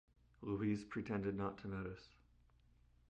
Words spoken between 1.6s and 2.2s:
notice.